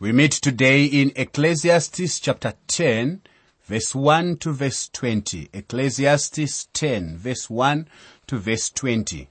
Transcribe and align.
We 0.00 0.12
meet 0.12 0.30
today 0.30 0.84
in 0.84 1.10
Ecclesiastes 1.16 2.20
chapter 2.20 2.54
10, 2.68 3.20
verse 3.64 3.96
1 3.96 4.36
to 4.36 4.52
verse 4.52 4.88
20. 4.90 5.48
Ecclesiastes 5.52 6.68
10, 6.72 7.16
verse 7.16 7.50
1 7.50 7.88
to 8.28 8.38
verse 8.38 8.70
20. 8.70 9.28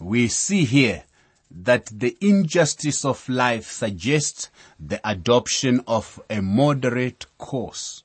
We 0.00 0.26
see 0.26 0.64
here 0.64 1.04
that 1.48 1.92
the 1.94 2.16
injustice 2.20 3.04
of 3.04 3.28
life 3.28 3.70
suggests 3.70 4.50
the 4.80 5.00
adoption 5.08 5.84
of 5.86 6.20
a 6.28 6.42
moderate 6.42 7.26
course. 7.38 8.02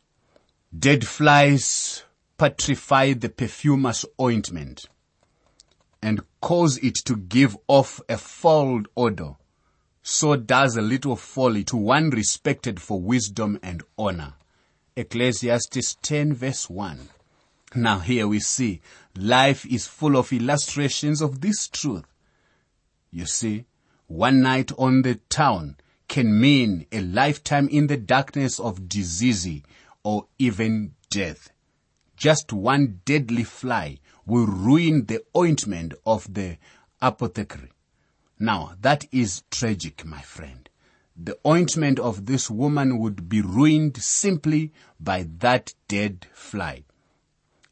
Dead 0.78 1.08
flies 1.08 2.04
putrefy 2.38 3.20
the 3.20 3.30
perfumer's 3.30 4.06
ointment 4.22 4.86
and 6.04 6.22
cause 6.40 6.78
it 6.84 6.98
to 7.06 7.16
give 7.16 7.58
off 7.68 8.00
a 8.08 8.18
foul 8.20 8.84
odor 8.96 9.38
so 10.08 10.36
does 10.36 10.78
a 10.78 10.84
little 10.84 11.16
folly 11.16 11.64
to 11.64 11.76
one 11.76 12.12
respected 12.12 12.80
for 12.80 13.02
wisdom 13.02 13.60
and 13.64 13.82
honor. 13.98 14.36
Ecclesiastes 14.96 15.98
10 16.04 16.32
verse 16.32 16.70
1. 16.70 17.10
Now 17.74 17.98
here 17.98 18.28
we 18.28 18.40
see 18.40 18.82
life 19.18 19.66
is 19.66 19.88
full 19.88 20.16
of 20.16 20.32
illustrations 20.32 21.22
of 21.22 21.42
this 21.42 21.68
truth. 21.68 22.06
You 23.10 23.26
see, 23.26 23.66
one 24.06 24.44
night 24.44 24.72
on 24.78 25.02
the 25.02 25.16
town 25.28 25.78
can 26.08 26.40
mean 26.40 26.86
a 26.92 27.02
lifetime 27.02 27.68
in 27.70 27.88
the 27.88 27.98
darkness 27.98 28.60
of 28.60 28.88
disease 28.88 29.64
or 30.04 30.28
even 30.38 30.94
death. 31.10 31.50
Just 32.16 32.54
one 32.54 33.02
deadly 33.06 33.44
fly 33.44 33.98
will 34.28 34.46
ruin 34.46 35.08
the 35.08 35.24
ointment 35.36 35.96
of 36.06 36.32
the 36.32 36.60
apothecary. 37.02 37.72
Now, 38.40 38.74
that 38.82 39.06
is 39.12 39.44
tragic, 39.50 40.06
my 40.06 40.22
friend. 40.22 40.70
The 41.16 41.38
ointment 41.48 42.00
of 42.00 42.26
this 42.26 42.50
woman 42.50 43.00
would 43.00 43.30
be 43.30 43.42
ruined 43.42 43.96
simply 44.04 44.74
by 45.00 45.26
that 45.40 45.74
dead 45.88 46.28
fly. 46.34 46.84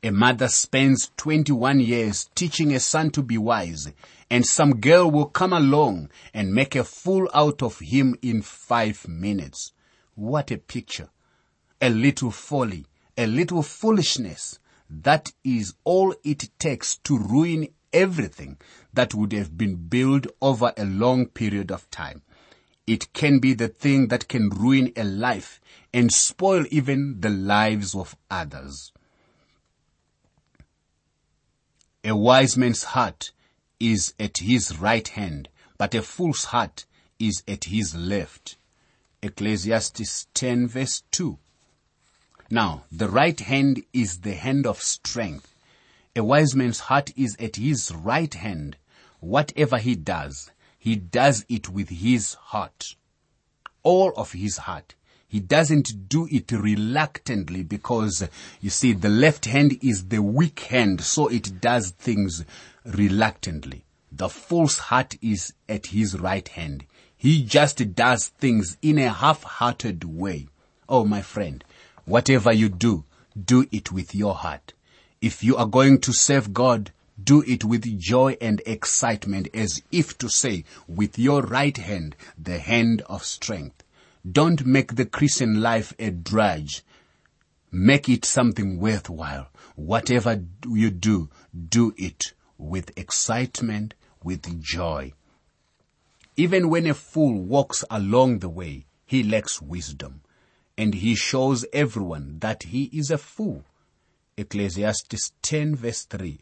A 0.01 0.11
mother 0.11 0.47
spends 0.47 1.11
21 1.17 1.81
years 1.81 2.29
teaching 2.35 2.73
a 2.73 2.79
son 2.79 3.09
to 3.11 3.21
be 3.21 3.37
wise, 3.37 3.91
and 4.29 4.45
some 4.45 4.79
girl 4.79 5.11
will 5.11 5.25
come 5.25 5.51
along 5.51 6.09
and 6.33 6.53
make 6.53 6.75
a 6.75 6.85
fool 6.85 7.29
out 7.33 7.61
of 7.61 7.79
him 7.79 8.15
in 8.21 8.41
five 8.41 9.05
minutes. 9.07 9.73
What 10.15 10.51
a 10.51 10.57
picture. 10.57 11.09
A 11.81 11.89
little 11.89 12.31
folly, 12.31 12.85
a 13.17 13.27
little 13.27 13.63
foolishness. 13.63 14.59
That 14.89 15.33
is 15.43 15.73
all 15.83 16.15
it 16.23 16.49
takes 16.57 16.97
to 16.99 17.17
ruin 17.17 17.67
everything 17.91 18.57
that 18.93 19.13
would 19.13 19.33
have 19.33 19.57
been 19.57 19.75
built 19.75 20.27
over 20.41 20.73
a 20.77 20.85
long 20.85 21.27
period 21.27 21.71
of 21.71 21.89
time. 21.89 22.21
It 22.85 23.13
can 23.13 23.39
be 23.39 23.53
the 23.53 23.67
thing 23.67 24.09
that 24.09 24.27
can 24.27 24.49
ruin 24.49 24.91
a 24.95 25.03
life 25.03 25.61
and 25.93 26.11
spoil 26.11 26.65
even 26.69 27.21
the 27.21 27.29
lives 27.29 27.95
of 27.95 28.15
others. 28.29 28.91
A 32.03 32.15
wise 32.15 32.57
man's 32.57 32.83
heart 32.83 33.31
is 33.79 34.13
at 34.19 34.39
his 34.39 34.77
right 34.79 35.07
hand, 35.07 35.49
but 35.77 35.95
a 35.95 36.01
fool's 36.01 36.45
heart 36.45 36.85
is 37.19 37.43
at 37.47 37.65
his 37.65 37.95
left. 37.95 38.57
Ecclesiastes 39.21 40.27
10 40.33 40.67
verse 40.67 41.03
2. 41.11 41.39
Now, 42.49 42.83
the 42.91 43.07
right 43.07 43.39
hand 43.39 43.83
is 43.93 44.19
the 44.19 44.33
hand 44.33 44.67
of 44.67 44.81
strength 44.81 45.53
a 46.15 46.23
wise 46.23 46.55
man's 46.55 46.81
heart 46.81 47.11
is 47.17 47.35
at 47.39 47.55
his 47.55 47.91
right 47.91 48.33
hand. 48.35 48.77
Whatever 49.23 49.77
he 49.77 49.95
does, 49.95 50.51
he 50.77 50.97
does 50.97 51.45
it 51.47 51.69
with 51.69 51.87
his 51.87 52.33
heart. 52.33 52.95
All 53.81 54.11
of 54.17 54.33
his 54.33 54.57
heart. 54.57 54.95
He 55.29 55.39
doesn't 55.39 56.09
do 56.09 56.27
it 56.29 56.51
reluctantly 56.51 57.63
because, 57.63 58.27
you 58.59 58.69
see, 58.69 58.91
the 58.91 59.07
left 59.07 59.45
hand 59.45 59.79
is 59.81 60.09
the 60.09 60.21
weak 60.21 60.59
hand, 60.59 60.99
so 60.99 61.29
it 61.29 61.61
does 61.61 61.91
things 61.91 62.43
reluctantly. 62.83 63.85
The 64.11 64.27
false 64.27 64.77
heart 64.77 65.15
is 65.21 65.53
at 65.69 65.87
his 65.87 66.19
right 66.19 66.47
hand. 66.49 66.83
He 67.15 67.45
just 67.45 67.95
does 67.95 68.27
things 68.27 68.75
in 68.81 68.97
a 68.97 69.07
half-hearted 69.09 70.03
way. 70.03 70.49
Oh, 70.89 71.05
my 71.05 71.21
friend, 71.21 71.63
whatever 72.03 72.51
you 72.51 72.67
do, 72.67 73.05
do 73.41 73.65
it 73.71 73.89
with 73.89 74.13
your 74.13 74.35
heart. 74.35 74.73
If 75.21 75.45
you 75.45 75.55
are 75.55 75.65
going 75.65 76.01
to 76.01 76.11
serve 76.11 76.53
God, 76.53 76.91
do 77.21 77.43
it 77.43 77.63
with 77.63 77.99
joy 77.99 78.37
and 78.41 78.61
excitement 78.65 79.47
as 79.53 79.81
if 79.91 80.17
to 80.17 80.29
say, 80.29 80.63
with 80.87 81.19
your 81.19 81.41
right 81.41 81.77
hand, 81.77 82.15
the 82.37 82.59
hand 82.59 83.01
of 83.07 83.23
strength. 83.23 83.83
Don't 84.29 84.65
make 84.65 84.95
the 84.95 85.05
Christian 85.05 85.61
life 85.61 85.93
a 85.99 86.09
drudge. 86.09 86.83
Make 87.71 88.07
it 88.07 88.25
something 88.25 88.79
worthwhile. 88.79 89.49
Whatever 89.75 90.43
you 90.67 90.91
do, 90.91 91.29
do 91.69 91.93
it 91.97 92.33
with 92.57 92.97
excitement, 92.97 93.93
with 94.23 94.61
joy. 94.61 95.13
Even 96.35 96.69
when 96.69 96.87
a 96.87 96.93
fool 96.93 97.39
walks 97.41 97.83
along 97.91 98.39
the 98.39 98.49
way, 98.49 98.85
he 99.05 99.23
lacks 99.23 99.61
wisdom 99.61 100.21
and 100.77 100.95
he 100.95 101.13
shows 101.15 101.65
everyone 101.73 102.39
that 102.39 102.63
he 102.63 102.85
is 102.85 103.11
a 103.11 103.17
fool. 103.17 103.63
Ecclesiastes 104.37 105.33
10 105.41 105.75
verse 105.75 106.03
3. 106.05 106.39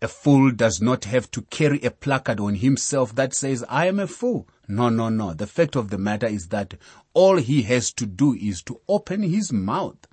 A 0.00 0.06
fool 0.06 0.52
does 0.52 0.80
not 0.80 1.06
have 1.06 1.28
to 1.32 1.42
carry 1.42 1.80
a 1.80 1.90
placard 1.90 2.38
on 2.38 2.54
himself 2.54 3.16
that 3.16 3.34
says, 3.34 3.64
I 3.68 3.86
am 3.86 3.98
a 3.98 4.06
fool. 4.06 4.46
No, 4.68 4.90
no, 4.90 5.08
no. 5.08 5.34
The 5.34 5.48
fact 5.48 5.74
of 5.74 5.90
the 5.90 5.98
matter 5.98 6.26
is 6.28 6.48
that 6.48 6.74
all 7.14 7.36
he 7.36 7.62
has 7.62 7.92
to 7.94 8.06
do 8.06 8.32
is 8.34 8.62
to 8.62 8.80
open 8.88 9.24
his 9.24 9.52
mouth. 9.52 10.06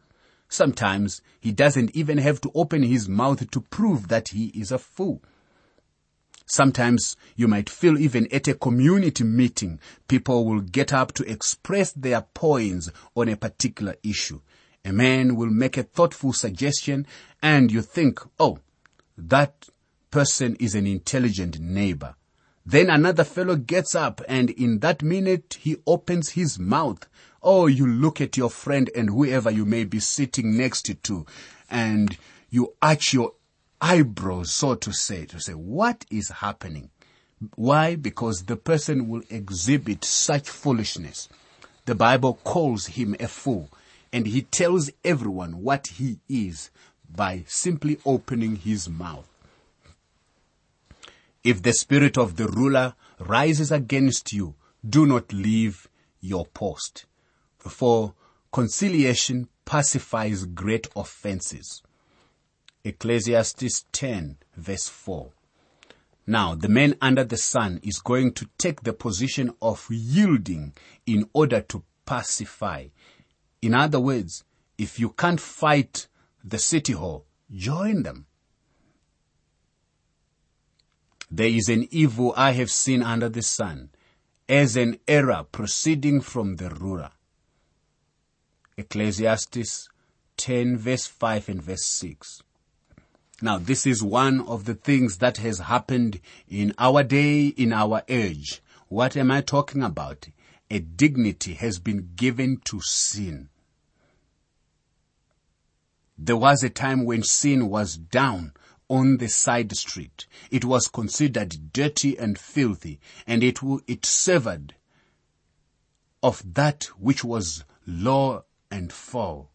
Sometimes 0.50 1.22
he 1.40 1.51
doesn't 1.51 1.96
even 1.96 2.18
have 2.18 2.41
to 2.41 2.51
open 2.56 2.81
his 2.81 3.07
mouth 3.07 3.51
to 3.51 3.62
prove 3.62 4.07
that 4.07 4.29
he 4.29 4.47
is 4.47 4.72
a 4.72 4.79
fool. 4.79 5.22
Sometimes 6.47 7.16
you 7.35 7.47
might 7.47 7.69
feel 7.69 7.97
even 8.00 8.28
at 8.31 8.47
a 8.47 8.56
community 8.56 9.23
meeting, 9.23 9.79
people 10.07 10.46
will 10.46 10.62
get 10.62 10.94
up 10.94 11.12
to 11.13 11.29
express 11.29 11.91
their 11.91 12.22
points 12.22 12.90
on 13.16 13.29
a 13.29 13.38
particular 13.38 13.96
issue. 14.03 14.41
A 14.84 14.91
man 14.91 15.35
will 15.35 15.50
make 15.50 15.78
a 15.78 15.84
thoughtful 15.84 16.34
suggestion 16.34 17.06
and 17.41 17.72
you 17.72 17.81
think, 17.81 18.19
oh, 18.40 18.59
that 19.17 19.69
person 20.16 20.56
is 20.62 20.76
an 20.76 20.88
intelligent 20.88 21.59
neighbor. 21.59 22.16
Then 22.66 22.90
another 22.90 23.26
fellow 23.26 23.58
gets 23.58 23.94
up 23.94 24.22
and 24.30 24.50
in 24.50 24.80
that 24.80 25.03
minute 25.03 25.58
he 25.59 25.76
opens 25.86 26.30
his 26.30 26.58
mouth. 26.58 27.06
Oh, 27.44 27.68
you 27.68 27.86
look 27.86 28.22
at 28.22 28.38
your 28.38 28.50
friend 28.50 28.90
and 28.96 29.09
whoever 29.09 29.52
you 29.52 29.66
may 29.66 29.84
be 29.84 30.00
sitting 30.00 30.56
next 30.56 30.90
to 31.03 31.26
and 31.70 32.18
you 32.50 32.76
arch 32.81 33.12
your 33.12 33.34
eyebrows, 33.81 34.53
so 34.53 34.76
to 34.76 34.94
say, 34.94 35.26
to 35.26 35.42
say, 35.42 35.52
what 35.52 36.06
is 36.09 36.30
happening? 36.30 36.92
Why? 37.56 37.97
Because 37.97 38.46
the 38.46 38.56
person 38.56 39.09
will 39.09 39.24
exhibit 39.30 40.06
such 40.06 40.50
foolishness. 40.50 41.28
The 41.88 41.96
Bible 41.96 42.40
calls 42.46 42.86
him 42.86 43.18
a 43.20 43.28
fool 43.28 43.70
and 44.14 44.28
he 44.28 44.44
tells 44.44 44.90
everyone 45.03 45.62
what 45.62 45.88
he 45.88 46.20
is 46.30 46.72
by 47.14 47.44
simply 47.47 48.00
opening 48.06 48.56
his 48.56 48.88
mouth. 48.88 49.28
If 51.45 51.61
the 51.61 51.73
spirit 51.73 52.17
of 52.17 52.38
the 52.38 52.47
ruler 52.47 52.95
rises 53.19 53.72
against 53.72 54.33
you, 54.33 54.56
do 54.83 55.06
not 55.06 55.31
leave 55.31 55.88
your 56.19 56.47
post. 56.47 57.06
For 57.59 58.16
conciliation 58.51 59.47
pacifies 59.63 60.45
great 60.45 60.88
offenses. 60.95 61.84
Ecclesiastes 62.84 63.85
10 63.91 64.38
verse 64.57 64.89
4. 64.89 65.29
Now, 66.25 66.55
the 66.55 66.67
man 66.67 66.95
under 67.00 67.23
the 67.23 67.38
sun 67.38 67.79
is 67.84 68.00
going 68.00 68.34
to 68.34 68.50
take 68.57 68.81
the 68.81 68.94
position 68.94 69.53
of 69.61 69.85
yielding 69.91 70.73
in 71.05 71.29
order 71.31 71.61
to 71.61 71.84
pacify. 72.08 72.87
In 73.61 73.75
other 73.75 73.99
words, 73.99 74.43
if 74.79 74.99
you 74.99 75.09
can't 75.09 75.40
fight 75.40 76.08
the 76.43 76.58
city 76.58 76.93
hall, 76.93 77.28
join 77.52 78.02
them. 78.02 78.25
There 81.31 81.47
is 81.47 81.69
an 81.69 81.87
evil 81.91 82.33
I 82.37 82.51
have 82.51 82.69
seen 82.69 83.01
under 83.01 83.29
the 83.29 83.41
sun, 83.41 83.89
as 84.47 84.75
an 84.75 84.99
error 85.07 85.45
proceeding 85.51 86.22
from 86.22 86.57
the 86.57 86.69
ruler. 86.69 87.11
Ecclesiastes 88.77 89.89
10 90.37 90.77
verse 90.77 91.07
5 91.07 91.49
and 91.49 91.61
verse 91.61 91.85
6. 91.85 92.43
Now 93.41 93.57
this 93.57 93.85
is 93.85 94.03
one 94.03 94.41
of 94.41 94.66
the 94.66 94.75
things 94.75 95.17
that 95.17 95.37
has 95.37 95.59
happened 95.59 96.19
in 96.47 96.73
our 96.77 97.03
day, 97.03 97.47
in 97.47 97.73
our 97.73 98.03
age. 98.07 98.61
What 98.87 99.17
am 99.17 99.31
I 99.31 99.41
talking 99.41 99.81
about? 99.81 100.27
A 100.69 100.79
dignity 100.79 101.53
has 101.53 101.79
been 101.79 102.11
given 102.16 102.61
to 102.66 102.81
sin. 102.81 103.49
There 106.17 106.37
was 106.37 106.63
a 106.63 106.69
time 106.69 107.05
when 107.05 107.23
sin 107.23 107.67
was 107.69 107.97
down 107.97 108.53
on 108.90 109.17
the 109.17 109.28
side 109.28 109.76
street. 109.76 110.26
It 110.52 110.66
was 110.66 110.87
considered 110.87 111.73
dirty 111.73 112.17
and 112.17 112.37
filthy 112.37 112.99
and 113.26 113.43
it, 113.43 113.59
it 113.87 114.05
severed 114.05 114.76
of 116.22 116.41
that 116.53 116.85
which 116.99 117.23
was 117.23 117.64
low 117.85 118.46
and 118.72 118.91
fall. 118.91 119.52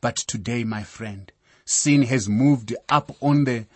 But 0.00 0.16
today, 0.16 0.64
my 0.64 0.82
friend, 0.82 1.30
sin 1.64 2.02
has 2.02 2.28
moved 2.28 2.74
up 2.88 3.16
on 3.20 3.44
the 3.44 3.66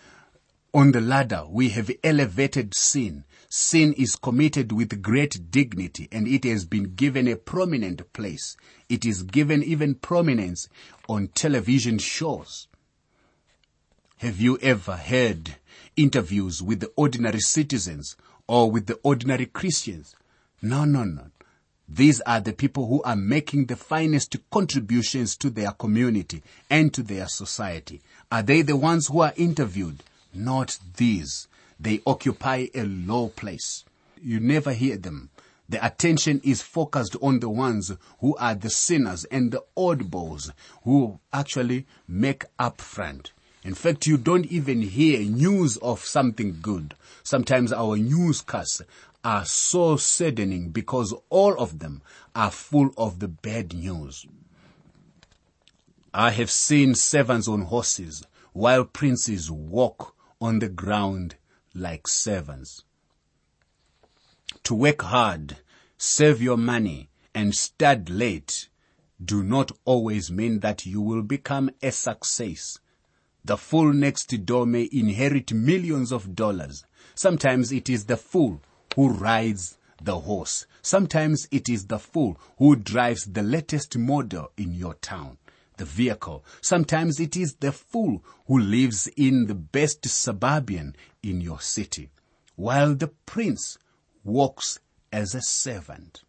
on 0.73 0.91
the 0.91 1.01
ladder. 1.01 1.45
We 1.49 1.69
have 1.69 1.89
elevated 2.03 2.73
sin. 2.73 3.23
Sin 3.49 3.93
is 3.93 4.15
committed 4.15 4.71
with 4.71 5.01
great 5.01 5.49
dignity 5.49 6.07
and 6.11 6.27
it 6.27 6.43
has 6.43 6.65
been 6.65 6.95
given 6.95 7.27
a 7.27 7.35
prominent 7.35 8.13
place. 8.13 8.57
It 8.89 9.05
is 9.05 9.23
given 9.23 9.63
even 9.63 9.95
prominence 9.95 10.67
on 11.07 11.29
television 11.29 11.97
shows. 11.97 12.67
Have 14.21 14.41
you 14.41 14.57
ever 14.63 14.95
heard 14.95 15.57
interviews 15.95 16.59
with 16.63 16.79
the 16.79 16.91
ordinary 16.95 17.39
citizens 17.39 18.15
or 18.47 18.71
with 18.71 18.87
the 18.87 18.99
ordinary 19.03 19.45
Christians? 19.45 20.15
No, 20.59 20.85
no, 20.85 21.03
no. 21.03 21.27
These 21.87 22.19
are 22.21 22.39
the 22.39 22.53
people 22.53 22.87
who 22.87 23.03
are 23.03 23.15
making 23.15 23.67
the 23.67 23.75
finest 23.75 24.35
contributions 24.49 25.37
to 25.37 25.51
their 25.51 25.69
community 25.69 26.41
and 26.67 26.91
to 26.95 27.03
their 27.03 27.27
society. 27.27 28.01
Are 28.31 28.41
they 28.41 28.63
the 28.63 28.75
ones 28.75 29.05
who 29.05 29.19
are 29.19 29.33
interviewed? 29.35 30.01
Not 30.33 30.79
these. 30.95 31.47
They 31.79 32.01
occupy 32.07 32.69
a 32.73 32.85
low 32.85 33.27
place. 33.27 33.85
You 34.19 34.39
never 34.39 34.73
hear 34.73 34.97
them. 34.97 35.29
The 35.69 35.85
attention 35.85 36.41
is 36.43 36.63
focused 36.63 37.15
on 37.21 37.39
the 37.39 37.49
ones 37.49 37.91
who 38.19 38.35
are 38.37 38.55
the 38.55 38.71
sinners 38.71 39.25
and 39.25 39.51
the 39.51 39.63
oddballs 39.77 40.51
who 40.85 41.19
actually 41.31 41.85
make 42.07 42.45
up 42.57 42.81
front. 42.81 43.31
In 43.67 43.75
fact, 43.75 44.07
you 44.07 44.17
don't 44.17 44.45
even 44.45 44.81
hear 44.81 45.19
news 45.19 45.75
of 45.77 45.99
something 45.99 46.59
good. 46.61 46.95
Sometimes 47.21 47.73
our 47.73 47.97
newscasts 47.97 48.81
are 49.25 49.43
so 49.43 49.97
saddening 49.97 50.69
because 50.69 51.13
all 51.29 51.53
of 51.59 51.79
them 51.79 52.01
are 52.33 52.49
full 52.49 52.91
of 52.95 53.19
the 53.19 53.27
bad 53.27 53.73
news. 53.73 54.25
I 56.13 56.31
have 56.31 56.49
seen 56.49 56.95
servants 56.95 57.49
on 57.49 57.63
horses 57.63 58.23
while 58.53 58.85
princes 58.85 59.51
walk 59.51 60.15
on 60.39 60.59
the 60.59 60.69
ground 60.69 61.35
like 61.73 62.07
servants. 62.07 62.85
To 64.63 64.75
work 64.75 65.01
hard, 65.01 65.57
save 65.97 66.41
your 66.41 66.55
money, 66.55 67.09
and 67.35 67.53
start 67.53 68.09
late 68.09 68.69
do 69.21 69.43
not 69.43 69.73
always 69.83 70.31
mean 70.31 70.61
that 70.61 70.85
you 70.85 71.01
will 71.01 71.21
become 71.21 71.69
a 71.83 71.91
success. 71.91 72.79
The 73.47 73.55
fool 73.55 73.93
next 73.93 74.27
door 74.45 74.65
may 74.65 74.89
inherit 74.91 75.53
millions 75.53 76.11
of 76.11 76.35
dollars. 76.35 76.83
Sometimes 77.15 77.71
it 77.71 77.89
is 77.89 78.03
the 78.03 78.17
fool 78.17 78.61
who 78.93 79.07
rides 79.07 79.77
the 80.03 80.19
horse. 80.19 80.65
Sometimes 80.81 81.47
it 81.49 81.69
is 81.69 81.85
the 81.85 81.97
fool 81.97 82.37
who 82.57 82.75
drives 82.75 83.23
the 83.23 83.43
latest 83.43 83.97
model 83.97 84.51
in 84.57 84.73
your 84.73 84.95
town, 84.95 85.37
the 85.77 85.85
vehicle. 85.85 86.43
Sometimes 86.59 87.21
it 87.21 87.37
is 87.37 87.53
the 87.61 87.71
fool 87.71 88.21
who 88.47 88.59
lives 88.59 89.07
in 89.15 89.45
the 89.45 89.55
best 89.55 90.05
suburban 90.05 90.93
in 91.23 91.39
your 91.39 91.61
city, 91.61 92.09
while 92.57 92.95
the 92.95 93.07
prince 93.07 93.77
walks 94.25 94.77
as 95.13 95.33
a 95.33 95.41
servant. 95.41 96.21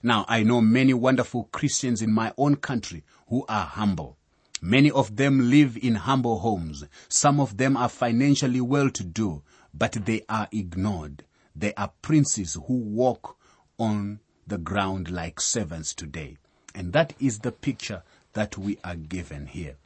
Now, 0.00 0.26
I 0.28 0.44
know 0.44 0.60
many 0.60 0.94
wonderful 0.94 1.48
Christians 1.50 2.00
in 2.00 2.12
my 2.12 2.32
own 2.38 2.54
country 2.54 3.02
who 3.26 3.44
are 3.48 3.66
humble. 3.66 4.16
Many 4.60 4.90
of 4.90 5.16
them 5.16 5.50
live 5.50 5.78
in 5.78 5.94
humble 5.94 6.40
homes. 6.40 6.84
Some 7.08 7.40
of 7.40 7.56
them 7.56 7.76
are 7.76 7.88
financially 7.88 8.60
well 8.60 8.90
to 8.90 9.02
do, 9.04 9.42
but 9.72 9.92
they 9.92 10.24
are 10.28 10.48
ignored. 10.52 11.24
They 11.56 11.72
are 11.74 11.92
princes 12.02 12.54
who 12.66 12.74
walk 12.74 13.36
on 13.78 14.20
the 14.46 14.58
ground 14.58 15.10
like 15.10 15.40
servants 15.40 15.94
today. 15.94 16.36
And 16.74 16.92
that 16.92 17.14
is 17.18 17.38
the 17.38 17.52
picture 17.52 18.02
that 18.34 18.58
we 18.58 18.78
are 18.84 18.96
given 18.96 19.46
here. 19.46 19.76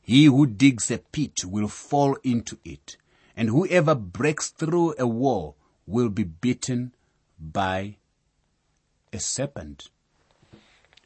He 0.00 0.24
who 0.26 0.46
digs 0.46 0.90
a 0.90 0.98
pit 0.98 1.44
will 1.44 1.68
fall 1.68 2.16
into 2.22 2.58
it, 2.64 2.96
and 3.36 3.48
whoever 3.48 3.94
breaks 3.94 4.50
through 4.50 4.94
a 4.98 5.06
wall 5.06 5.56
will 5.86 6.08
be 6.08 6.24
beaten 6.24 6.92
by 7.38 7.96
a 9.12 9.20
serpent. 9.20 9.90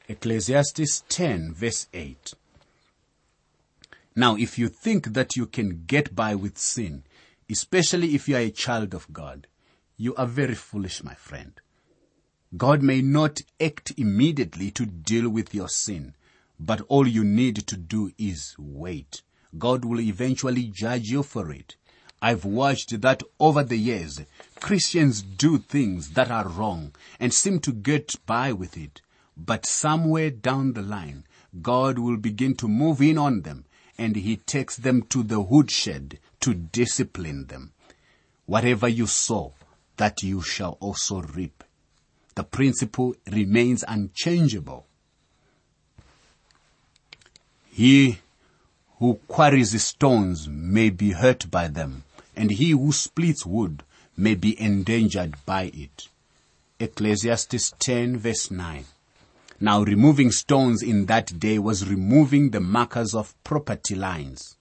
Ecclesiastes 0.09 1.03
10 1.09 1.53
verse 1.53 1.89
8. 1.93 2.35
Now, 4.19 4.35
if 4.35 4.59
you 4.59 4.71
think 4.71 5.13
that 5.13 5.37
you 5.37 5.45
can 5.45 5.85
get 5.87 6.15
by 6.15 6.35
with 6.35 6.57
sin, 6.57 7.05
especially 7.51 8.15
if 8.15 8.27
you 8.27 8.37
are 8.37 8.41
a 8.41 8.51
child 8.51 8.95
of 8.95 9.13
God, 9.13 9.47
you 9.99 10.15
are 10.15 10.27
very 10.27 10.55
foolish, 10.55 11.05
my 11.05 11.13
friend. 11.13 11.53
God 12.57 12.83
may 12.83 13.03
not 13.03 13.43
act 13.61 13.93
immediately 13.99 14.71
to 14.71 14.87
deal 14.87 15.29
with 15.29 15.55
your 15.55 15.69
sin, 15.69 16.15
but 16.59 16.81
all 16.89 17.07
you 17.07 17.25
need 17.25 17.67
to 17.67 17.77
do 17.77 18.11
is 18.17 18.55
wait. 18.59 19.21
God 19.59 19.85
will 19.85 20.01
eventually 20.01 20.65
judge 20.65 21.11
you 21.11 21.23
for 21.23 21.53
it. 21.53 21.77
I've 22.23 22.47
watched 22.47 22.99
that 23.03 23.23
over 23.39 23.63
the 23.63 23.77
years. 23.77 24.23
Christians 24.61 25.21
do 25.21 25.59
things 25.59 26.13
that 26.13 26.31
are 26.31 26.49
wrong 26.49 26.95
and 27.21 27.35
seem 27.35 27.59
to 27.61 27.73
get 27.73 28.15
by 28.25 28.55
with 28.55 28.79
it. 28.79 29.03
But 29.37 29.67
somewhere 29.67 30.31
down 30.31 30.73
the 30.73 30.81
line, 30.81 31.27
God 31.61 31.99
will 31.99 32.17
begin 32.17 32.57
to 32.57 32.69
move 32.69 33.03
in 33.03 33.19
on 33.19 33.43
them 33.43 33.67
and 33.99 34.17
he 34.17 34.37
takes 34.37 34.77
them 34.77 35.03
to 35.03 35.23
the 35.23 35.41
woodshed 35.41 36.19
to 36.41 36.55
discipline 36.55 37.47
them. 37.47 37.73
Whatever 38.47 38.89
you 38.89 39.07
sow, 39.07 39.55
that 39.97 40.23
you 40.23 40.43
shall 40.43 40.77
also 40.81 41.23
reap. 41.23 41.65
The 42.35 42.45
principle 42.45 43.15
remains 43.31 43.85
unchangeable. 43.87 44.87
He 47.71 48.19
who 48.99 49.21
quarries 49.29 49.83
stones 49.83 50.49
may 50.49 50.91
be 50.91 51.13
hurt 51.13 51.51
by 51.51 51.69
them, 51.69 52.05
and 52.35 52.51
he 52.51 52.71
who 52.71 52.93
splits 52.93 53.45
wood 53.45 53.83
may 54.17 54.35
be 54.35 54.59
endangered 54.61 55.35
by 55.45 55.71
it. 55.75 56.09
Ecclesiastes 56.79 57.75
10 57.79 58.19
verse 58.19 58.51
9. 58.51 58.85
Now 59.59 59.83
removing 59.83 60.31
stones 60.31 60.83
in 60.83 61.07
that 61.07 61.39
day 61.39 61.59
was 61.59 61.89
removing 61.89 62.51
the 62.51 62.61
markers 62.61 63.15
of 63.15 63.35
property 63.43 63.95
lines. 63.95 64.57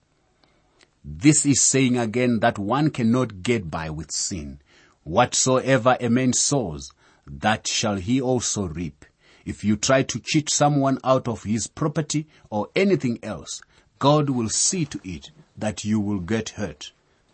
This 1.03 1.45
is 1.45 1.61
saying 1.61 1.97
again 1.97 2.39
that 2.39 2.57
one 2.57 2.89
cannot 2.89 3.43
get 3.43 3.69
by 3.69 3.89
with 3.89 4.11
sin. 4.11 4.59
Whatsoever 5.03 5.97
a 5.99 6.09
man 6.09 6.33
sows, 6.33 6.91
that 7.27 7.67
shall 7.67 7.95
he 7.95 8.21
also 8.21 8.67
reap. 8.67 9.05
If 9.45 9.63
you 9.63 9.75
try 9.75 10.03
to 10.03 10.19
cheat 10.19 10.49
someone 10.49 10.99
out 11.03 11.27
of 11.27 11.43
his 11.43 11.67
property 11.67 12.27
or 12.49 12.69
anything 12.75 13.19
else, 13.21 13.61
God 13.99 14.29
will 14.29 14.49
see 14.49 14.85
to 14.85 14.99
it 15.03 15.29
that 15.57 15.85
you 15.85 15.99
will 15.99 16.19
get 16.19 16.49
hurt. 16.49 16.91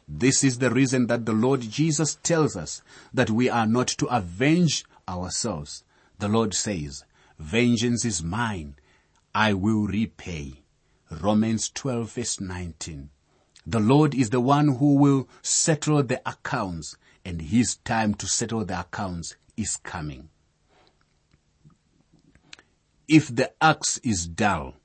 This 0.07 0.43
is 0.43 0.57
the 0.57 0.71
reason 0.71 1.07
that 1.07 1.25
the 1.25 1.33
Lord 1.33 1.61
Jesus 1.61 2.15
tells 2.23 2.57
us 2.57 2.81
that 3.13 3.29
we 3.29 3.49
are 3.49 3.65
not 3.65 3.87
to 3.87 4.07
avenge 4.07 4.83
ourselves. 5.07 5.83
The 6.19 6.27
Lord 6.27 6.53
says, 6.53 7.05
vengeance 7.41 8.05
is 8.05 8.23
mine. 8.23 8.75
I 9.33 9.53
will 9.53 9.87
repay. 9.87 10.61
Romans 11.09 11.69
12 11.69 12.11
verse 12.11 12.39
19. 12.39 13.09
The 13.65 13.79
Lord 13.79 14.15
is 14.15 14.29
the 14.29 14.39
one 14.39 14.77
who 14.77 14.95
will 14.95 15.27
settle 15.41 16.03
the 16.03 16.21
accounts 16.25 16.97
and 17.25 17.41
his 17.41 17.77
time 17.77 18.13
to 18.15 18.27
settle 18.27 18.63
the 18.65 18.79
accounts 18.79 19.35
is 19.57 19.77
coming. 19.77 20.29
If 23.07 23.35
the 23.35 23.51
axe 23.61 23.97
is 24.03 24.27
dull 24.27 24.75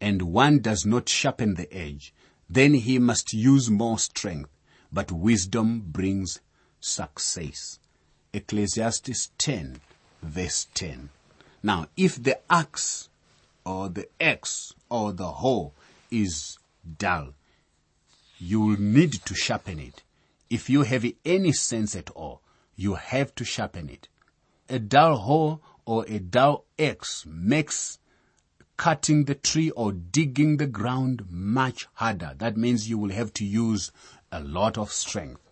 and 0.00 0.22
one 0.22 0.58
does 0.58 0.84
not 0.84 1.08
sharpen 1.08 1.54
the 1.54 1.72
edge, 1.72 2.12
then 2.48 2.74
he 2.74 2.98
must 2.98 3.32
use 3.32 3.70
more 3.70 3.98
strength, 3.98 4.50
but 4.92 5.12
wisdom 5.12 5.80
brings 5.80 6.40
success. 6.80 7.78
Ecclesiastes 8.32 9.30
10 9.38 9.80
verse 10.22 10.66
10. 10.74 11.10
Now, 11.62 11.88
if 11.96 12.22
the 12.22 12.38
axe 12.50 13.08
or 13.64 13.88
the 13.88 14.08
axe 14.20 14.74
or 14.88 15.12
the 15.12 15.28
hoe 15.28 15.72
is 16.10 16.58
dull, 16.98 17.34
you 18.38 18.60
will 18.60 18.80
need 18.80 19.12
to 19.12 19.34
sharpen 19.34 19.78
it. 19.78 20.02
If 20.48 20.70
you 20.70 20.82
have 20.82 21.04
any 21.24 21.52
sense 21.52 21.94
at 21.94 22.10
all, 22.10 22.40
you 22.76 22.94
have 22.94 23.34
to 23.36 23.44
sharpen 23.44 23.90
it. 23.90 24.08
A 24.68 24.78
dull 24.78 25.16
hoe 25.18 25.60
or 25.84 26.06
a 26.08 26.18
dull 26.18 26.64
axe 26.78 27.26
makes 27.26 27.98
cutting 28.78 29.24
the 29.24 29.34
tree 29.34 29.70
or 29.70 29.92
digging 29.92 30.56
the 30.56 30.66
ground 30.66 31.26
much 31.30 31.86
harder. 31.94 32.34
That 32.38 32.56
means 32.56 32.88
you 32.88 32.96
will 32.96 33.10
have 33.10 33.34
to 33.34 33.44
use 33.44 33.92
a 34.32 34.40
lot 34.40 34.78
of 34.78 34.90
strength. 34.90 35.42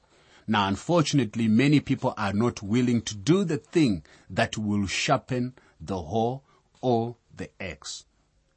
Now, 0.46 0.66
unfortunately, 0.66 1.46
many 1.46 1.80
people 1.80 2.14
are 2.16 2.32
not 2.32 2.62
willing 2.62 3.02
to 3.02 3.14
do 3.14 3.44
the 3.44 3.58
thing 3.58 4.02
that 4.30 4.56
will 4.56 4.86
sharpen 4.86 5.52
the 5.80 6.00
hoe 6.00 6.42
or 6.80 7.16
the 7.36 7.50
axe. 7.60 8.04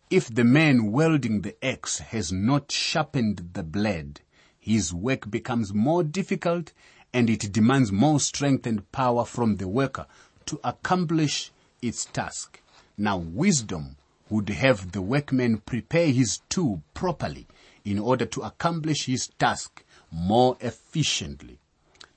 If 0.09 0.33
the 0.33 0.43
man 0.43 0.91
wielding 0.91 1.41
the 1.41 1.55
axe 1.63 1.99
has 1.99 2.31
not 2.31 2.71
sharpened 2.71 3.51
the 3.53 3.63
blade, 3.63 4.21
his 4.59 4.93
work 4.93 5.31
becomes 5.31 5.73
more 5.73 6.03
difficult 6.03 6.73
and 7.13 7.29
it 7.29 7.51
demands 7.51 7.91
more 7.91 8.19
strength 8.19 8.67
and 8.67 8.89
power 8.91 9.25
from 9.25 9.57
the 9.57 9.67
worker 9.67 10.05
to 10.45 10.59
accomplish 10.63 11.51
its 11.81 12.05
task. 12.05 12.61
Now 12.97 13.17
wisdom 13.17 13.97
would 14.29 14.49
have 14.49 14.91
the 14.91 15.01
workman 15.01 15.57
prepare 15.59 16.07
his 16.07 16.41
tool 16.49 16.81
properly 16.93 17.47
in 17.83 17.99
order 17.99 18.25
to 18.25 18.41
accomplish 18.41 19.05
his 19.05 19.27
task 19.39 19.83
more 20.11 20.57
efficiently. 20.61 21.59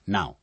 Now, 0.07 0.37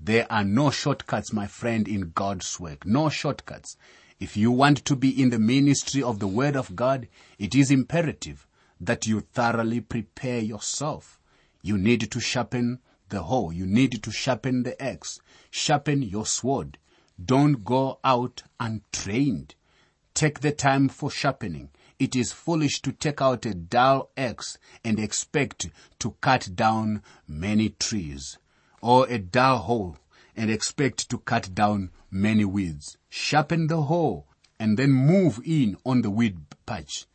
there 0.00 0.30
are 0.30 0.44
no 0.44 0.70
shortcuts, 0.70 1.32
my 1.32 1.46
friend, 1.46 1.88
in 1.88 2.12
God's 2.14 2.60
work. 2.60 2.86
No 2.86 3.08
shortcuts. 3.08 3.76
If 4.20 4.36
you 4.36 4.50
want 4.50 4.84
to 4.84 4.96
be 4.96 5.10
in 5.10 5.30
the 5.30 5.38
ministry 5.38 6.02
of 6.02 6.18
the 6.18 6.28
Word 6.28 6.56
of 6.56 6.76
God, 6.76 7.08
it 7.38 7.54
is 7.54 7.70
imperative 7.70 8.46
that 8.80 9.06
you 9.06 9.20
thoroughly 9.20 9.80
prepare 9.80 10.40
yourself. 10.40 11.20
You 11.62 11.76
need 11.76 12.10
to 12.10 12.20
sharpen 12.20 12.78
the 13.08 13.24
hoe. 13.24 13.50
You 13.50 13.66
need 13.66 14.02
to 14.02 14.10
sharpen 14.10 14.62
the 14.62 14.80
axe. 14.80 15.20
Sharpen 15.50 16.02
your 16.02 16.26
sword. 16.26 16.78
Don't 17.22 17.64
go 17.64 17.98
out 18.04 18.44
untrained. 18.60 19.54
Take 20.14 20.40
the 20.40 20.52
time 20.52 20.88
for 20.88 21.10
sharpening. 21.10 21.70
It 21.98 22.14
is 22.14 22.32
foolish 22.32 22.80
to 22.82 22.92
take 22.92 23.20
out 23.20 23.44
a 23.44 23.54
dull 23.54 24.10
axe 24.16 24.58
and 24.84 25.00
expect 25.00 25.68
to 25.98 26.14
cut 26.20 26.50
down 26.54 27.02
many 27.26 27.70
trees, 27.70 28.38
or 28.80 29.06
a 29.08 29.18
dull 29.18 29.58
hoe 29.58 29.96
and 30.36 30.50
expect 30.50 31.08
to 31.10 31.18
cut 31.18 31.54
down 31.54 31.90
many 32.10 32.44
weeds. 32.44 32.96
Sharpen 33.08 33.66
the 33.66 33.82
hoe 33.82 34.24
and 34.58 34.78
then 34.78 34.92
move 34.92 35.40
in 35.44 35.76
on 35.84 36.02
the 36.02 36.10
weed 36.10 36.38
patch. 36.66 37.06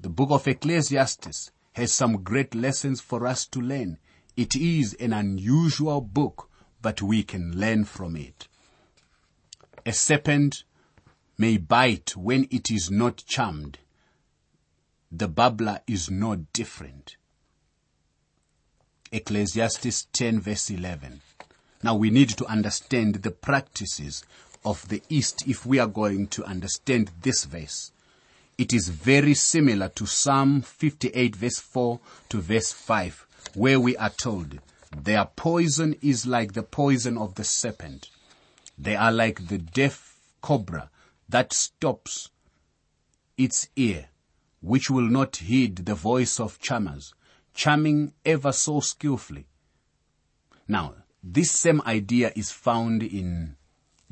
The 0.00 0.08
book 0.08 0.30
of 0.30 0.46
Ecclesiastes 0.46 1.50
has 1.72 1.92
some 1.92 2.22
great 2.22 2.54
lessons 2.54 3.00
for 3.00 3.26
us 3.26 3.46
to 3.46 3.60
learn. 3.60 3.98
It 4.36 4.54
is 4.56 4.94
an 4.94 5.12
unusual 5.12 6.00
book, 6.00 6.48
but 6.82 7.02
we 7.02 7.22
can 7.22 7.58
learn 7.58 7.84
from 7.84 8.16
it. 8.16 8.48
A 9.84 9.92
serpent 9.92 10.64
may 11.36 11.56
bite 11.56 12.16
when 12.16 12.46
it 12.50 12.70
is 12.70 12.90
not 12.90 13.24
charmed. 13.26 13.78
The 15.10 15.28
babbler 15.28 15.80
is 15.86 16.10
no 16.10 16.36
different. 16.52 17.16
Ecclesiastes 19.12 20.06
10 20.12 20.40
verse 20.40 20.70
11. 20.70 21.20
Now 21.82 21.94
we 21.94 22.10
need 22.10 22.30
to 22.30 22.46
understand 22.46 23.16
the 23.16 23.30
practices 23.30 24.24
of 24.64 24.88
the 24.88 25.02
East 25.08 25.44
if 25.46 25.64
we 25.64 25.78
are 25.78 25.86
going 25.86 26.26
to 26.28 26.44
understand 26.44 27.10
this 27.22 27.44
verse. 27.44 27.92
It 28.58 28.72
is 28.72 28.88
very 28.88 29.34
similar 29.34 29.88
to 29.90 30.06
Psalm 30.06 30.62
58 30.62 31.36
verse 31.36 31.58
4 31.60 32.00
to 32.28 32.40
verse 32.40 32.72
5 32.72 33.26
where 33.54 33.80
we 33.80 33.96
are 33.96 34.10
told 34.10 34.58
their 34.96 35.24
poison 35.24 35.94
is 36.02 36.26
like 36.26 36.52
the 36.52 36.62
poison 36.62 37.16
of 37.16 37.34
the 37.34 37.44
serpent. 37.44 38.10
They 38.76 38.96
are 38.96 39.12
like 39.12 39.48
the 39.48 39.58
deaf 39.58 40.16
cobra 40.40 40.90
that 41.28 41.52
stops 41.52 42.30
its 43.36 43.68
ear, 43.76 44.08
which 44.60 44.90
will 44.90 45.08
not 45.08 45.36
heed 45.36 45.76
the 45.76 45.94
voice 45.94 46.40
of 46.40 46.58
charmers, 46.58 47.14
charming 47.58 48.12
ever 48.24 48.52
so 48.52 48.78
skillfully. 48.78 49.44
Now, 50.68 50.94
this 51.24 51.50
same 51.50 51.82
idea 51.84 52.30
is 52.36 52.52
found 52.52 53.02
in 53.02 53.56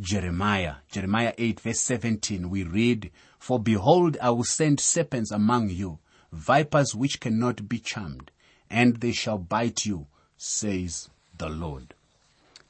Jeremiah. 0.00 0.78
Jeremiah 0.90 1.32
8 1.38 1.60
verse 1.60 1.80
17 1.80 2.50
we 2.50 2.64
read, 2.64 3.12
For 3.38 3.60
behold, 3.60 4.18
I 4.20 4.30
will 4.30 4.42
send 4.42 4.80
serpents 4.80 5.30
among 5.30 5.70
you, 5.70 6.00
vipers 6.32 6.92
which 6.96 7.20
cannot 7.20 7.68
be 7.68 7.78
charmed, 7.78 8.32
and 8.68 8.96
they 8.96 9.12
shall 9.12 9.38
bite 9.38 9.86
you, 9.86 10.08
says 10.36 11.08
the 11.38 11.48
Lord. 11.48 11.94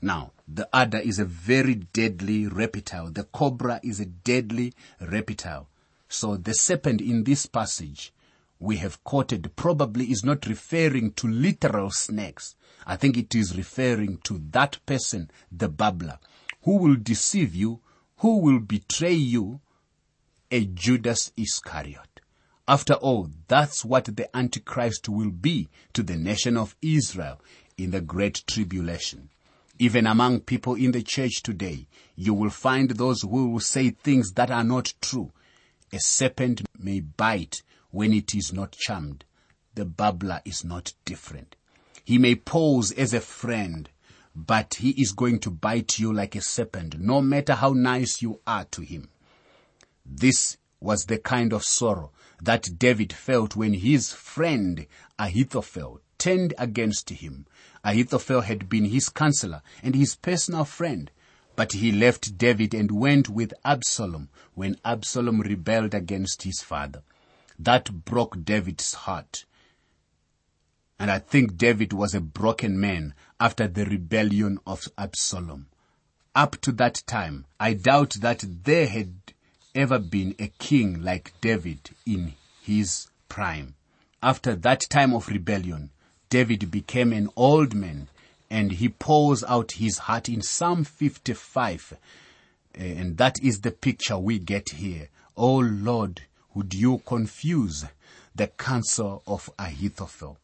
Now, 0.02 0.32
the 0.46 0.68
adder 0.76 0.98
is 0.98 1.18
a 1.18 1.24
very 1.24 1.76
deadly 1.76 2.48
reptile. 2.48 3.10
The 3.10 3.24
cobra 3.24 3.80
is 3.82 3.98
a 3.98 4.04
deadly 4.04 4.74
reptile. 5.00 5.68
So 6.10 6.36
the 6.36 6.52
serpent 6.52 7.00
in 7.00 7.24
this 7.24 7.46
passage 7.46 8.12
we 8.58 8.76
have 8.78 9.02
quoted 9.04 9.54
probably 9.56 10.06
is 10.10 10.24
not 10.24 10.46
referring 10.46 11.12
to 11.12 11.28
literal 11.28 11.90
snakes. 11.90 12.56
I 12.86 12.96
think 12.96 13.16
it 13.16 13.34
is 13.34 13.56
referring 13.56 14.18
to 14.24 14.40
that 14.50 14.78
person, 14.86 15.30
the 15.52 15.68
babbler, 15.68 16.18
who 16.62 16.78
will 16.78 16.96
deceive 16.96 17.54
you, 17.54 17.80
who 18.18 18.38
will 18.38 18.60
betray 18.60 19.12
you, 19.12 19.60
a 20.50 20.64
Judas 20.64 21.32
Iscariot. 21.36 22.20
After 22.68 22.94
all, 22.94 23.30
that's 23.48 23.84
what 23.84 24.16
the 24.16 24.34
Antichrist 24.36 25.08
will 25.08 25.30
be 25.30 25.68
to 25.92 26.02
the 26.02 26.16
nation 26.16 26.56
of 26.56 26.76
Israel 26.82 27.40
in 27.76 27.90
the 27.90 28.00
Great 28.00 28.42
Tribulation. 28.46 29.28
Even 29.78 30.06
among 30.06 30.40
people 30.40 30.74
in 30.74 30.92
the 30.92 31.02
church 31.02 31.42
today, 31.42 31.86
you 32.16 32.32
will 32.32 32.50
find 32.50 32.90
those 32.90 33.22
who 33.22 33.50
will 33.50 33.60
say 33.60 33.90
things 33.90 34.32
that 34.32 34.50
are 34.50 34.64
not 34.64 34.94
true. 35.02 35.30
A 35.92 35.98
serpent 36.00 36.62
may 36.78 37.00
bite 37.00 37.62
when 37.96 38.12
it 38.12 38.34
is 38.34 38.52
not 38.52 38.72
charmed. 38.72 39.24
The 39.74 39.86
babbler 39.86 40.42
is 40.44 40.62
not 40.62 40.92
different. 41.06 41.56
He 42.04 42.18
may 42.18 42.34
pose 42.34 42.92
as 42.92 43.14
a 43.14 43.22
friend, 43.22 43.88
but 44.34 44.74
he 44.74 44.90
is 44.90 45.12
going 45.12 45.38
to 45.40 45.50
bite 45.50 45.98
you 45.98 46.12
like 46.12 46.36
a 46.36 46.42
serpent, 46.42 47.00
no 47.00 47.22
matter 47.22 47.54
how 47.54 47.70
nice 47.70 48.20
you 48.20 48.38
are 48.46 48.66
to 48.66 48.82
him. 48.82 49.08
This 50.04 50.58
was 50.78 51.06
the 51.06 51.16
kind 51.16 51.54
of 51.54 51.64
sorrow 51.64 52.12
that 52.42 52.68
David 52.78 53.14
felt 53.14 53.56
when 53.56 53.72
his 53.72 54.12
friend 54.12 54.86
Ahithophel 55.18 56.02
turned 56.18 56.52
against 56.58 57.08
him. 57.08 57.46
Ahithophel 57.82 58.42
had 58.42 58.68
been 58.68 58.84
his 58.84 59.08
counselor 59.08 59.62
and 59.82 59.94
his 59.94 60.16
personal 60.16 60.66
friend, 60.66 61.10
but 61.56 61.72
he 61.72 61.92
left 61.92 62.36
David 62.36 62.74
and 62.74 62.90
went 62.90 63.30
with 63.30 63.54
Absalom 63.64 64.28
when 64.52 64.76
Absalom 64.84 65.40
rebelled 65.40 65.94
against 65.94 66.42
his 66.42 66.60
father. 66.60 67.02
That 67.58 68.04
broke 68.04 68.44
David's 68.44 68.94
heart. 68.94 69.44
And 70.98 71.10
I 71.10 71.18
think 71.18 71.56
David 71.56 71.92
was 71.92 72.14
a 72.14 72.20
broken 72.20 72.80
man 72.80 73.14
after 73.38 73.68
the 73.68 73.84
rebellion 73.84 74.58
of 74.66 74.88
Absalom. 74.96 75.66
Up 76.34 76.60
to 76.62 76.72
that 76.72 77.02
time, 77.06 77.46
I 77.58 77.74
doubt 77.74 78.14
that 78.20 78.44
there 78.64 78.86
had 78.86 79.14
ever 79.74 79.98
been 79.98 80.34
a 80.38 80.48
king 80.58 81.02
like 81.02 81.32
David 81.40 81.90
in 82.06 82.34
his 82.62 83.08
prime. 83.28 83.74
After 84.22 84.54
that 84.56 84.86
time 84.88 85.14
of 85.14 85.28
rebellion, 85.28 85.90
David 86.30 86.70
became 86.70 87.12
an 87.12 87.30
old 87.36 87.74
man 87.74 88.08
and 88.50 88.72
he 88.72 88.88
pours 88.88 89.44
out 89.44 89.72
his 89.72 89.98
heart 89.98 90.28
in 90.28 90.42
Psalm 90.42 90.84
55. 90.84 91.96
And 92.74 93.16
that 93.18 93.42
is 93.42 93.60
the 93.60 93.70
picture 93.70 94.18
we 94.18 94.38
get 94.38 94.70
here. 94.70 95.08
Oh 95.36 95.58
Lord, 95.58 96.22
would 96.56 96.72
you 96.72 97.02
confuse 97.04 97.84
the 98.34 98.46
counsel 98.46 99.22
of 99.26 99.50
Ahithophel? 99.58 100.38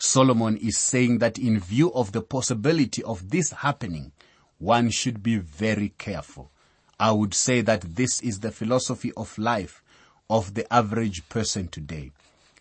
Solomon 0.00 0.56
is 0.56 0.76
saying 0.76 1.18
that 1.18 1.38
in 1.38 1.60
view 1.60 1.92
of 1.92 2.10
the 2.10 2.22
possibility 2.22 3.04
of 3.04 3.30
this 3.30 3.52
happening, 3.52 4.10
one 4.58 4.90
should 4.90 5.22
be 5.22 5.36
very 5.36 5.90
careful. 5.96 6.50
I 6.98 7.12
would 7.12 7.34
say 7.34 7.60
that 7.60 7.82
this 7.94 8.20
is 8.20 8.40
the 8.40 8.50
philosophy 8.50 9.12
of 9.16 9.38
life 9.38 9.80
of 10.28 10.54
the 10.54 10.70
average 10.74 11.28
person 11.28 11.68
today. 11.68 12.10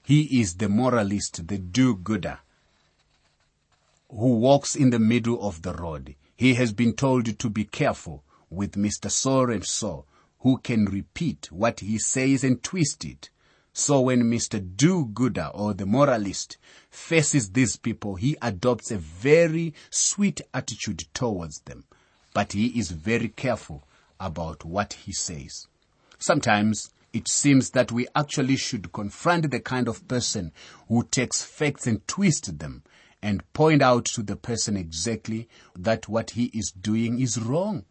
He 0.04 0.40
is 0.40 0.54
the 0.54 0.70
moralist, 0.70 1.48
the 1.48 1.58
do-gooder, 1.58 2.38
who 4.08 4.36
walks 4.38 4.76
in 4.76 4.92
the 4.92 5.00
middle 5.00 5.42
of 5.42 5.64
the 5.64 5.74
road. 5.74 6.14
He 6.38 6.54
has 6.54 6.72
been 6.72 6.94
told 6.94 7.40
to 7.40 7.50
be 7.50 7.64
careful 7.64 8.24
with 8.52 8.74
Mr. 8.74 9.10
So 9.10 9.50
and 9.50 9.66
so, 9.66 10.06
who 10.44 10.58
can 10.58 10.86
repeat 10.86 11.52
what 11.52 11.80
he 11.80 11.98
says 11.98 12.44
and 12.44 12.62
twist 12.62 13.04
it. 13.06 13.30
So 13.72 14.02
when 14.02 14.24
Mr. 14.24 14.62
Do-Gooder 14.76 15.50
or 15.54 15.74
the 15.74 15.86
moralist 15.86 16.58
faces 16.92 17.50
these 17.50 17.78
people, 17.78 18.16
he 18.16 18.38
adopts 18.42 18.92
a 18.92 18.98
very 18.98 19.74
sweet 19.90 20.42
attitude 20.54 21.06
towards 21.14 21.62
them. 21.62 21.86
But 22.34 22.52
he 22.52 22.68
is 22.78 22.92
very 22.92 23.30
careful 23.30 23.88
about 24.20 24.66
what 24.66 24.94
he 24.94 25.14
says. 25.14 25.68
Sometimes 26.20 26.92
it 27.14 27.28
seems 27.30 27.70
that 27.72 27.92
we 27.92 28.08
actually 28.14 28.58
should 28.58 28.92
confront 28.92 29.50
the 29.50 29.60
kind 29.60 29.88
of 29.88 30.08
person 30.08 30.52
who 30.90 31.04
takes 31.04 31.42
facts 31.42 31.88
and 31.88 32.06
twists 32.08 32.50
them 32.50 32.84
and 33.22 33.50
point 33.54 33.82
out 33.82 34.06
to 34.06 34.24
the 34.24 34.36
person 34.36 34.76
exactly 34.76 35.48
that 35.74 36.10
what 36.10 36.32
he 36.32 36.46
is 36.54 36.72
doing 36.72 37.22
is 37.22 37.40
wrong. 37.40 37.86